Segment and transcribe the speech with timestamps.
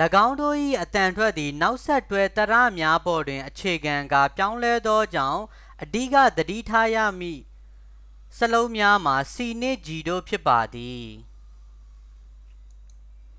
[0.26, 5.42] ၎င်းတို့၏အသံထွက်သည် နောက်ဆက်တွဲ သရများပေါ်တွင် အခြေခံကာ ပြောင်းလဲသောကြောင့်
[5.82, 7.42] အဓိက သတိထားရမည့်
[8.38, 11.08] စာလုံးများမှာ c နှင့် g တို့ဖြစ်ပါသည်